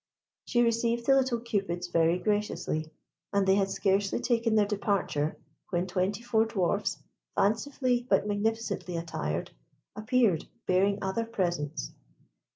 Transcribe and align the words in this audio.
She 0.45 0.63
received 0.63 1.05
the 1.05 1.13
little 1.15 1.39
Cupids 1.39 1.85
very 1.85 2.17
graciously, 2.17 2.91
and 3.31 3.45
they 3.45 3.53
had 3.53 3.69
scarcely 3.69 4.19
taken 4.19 4.55
their 4.55 4.65
departure, 4.65 5.37
when 5.69 5.85
twenty 5.85 6.23
four 6.23 6.45
dwarfs, 6.45 6.97
fancifully, 7.35 8.07
but 8.09 8.25
magnificently 8.25 8.97
attired, 8.97 9.51
appeared, 9.95 10.47
bearing 10.65 10.97
other 11.03 11.23
presents. 11.25 11.91